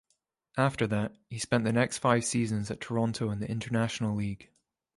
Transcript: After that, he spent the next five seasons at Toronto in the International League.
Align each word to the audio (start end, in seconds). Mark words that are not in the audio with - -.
After 0.57 0.87
that, 0.87 1.15
he 1.29 1.37
spent 1.37 1.63
the 1.63 1.71
next 1.71 1.99
five 1.99 2.25
seasons 2.25 2.71
at 2.71 2.81
Toronto 2.81 3.29
in 3.29 3.39
the 3.39 3.47
International 3.47 4.15
League. 4.15 4.49